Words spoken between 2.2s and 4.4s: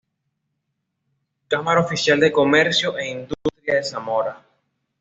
Comercio e Industria de Zamora